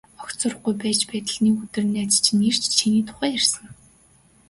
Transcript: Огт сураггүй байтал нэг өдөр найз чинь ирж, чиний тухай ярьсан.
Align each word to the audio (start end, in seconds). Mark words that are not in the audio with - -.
Огт 0.21 0.35
сураггүй 0.41 0.73
байтал 0.81 1.37
нэг 1.43 1.55
өдөр 1.63 1.85
найз 1.93 2.13
чинь 2.25 2.45
ирж, 2.49 2.63
чиний 2.77 3.03
тухай 3.07 3.31
ярьсан. 3.37 3.65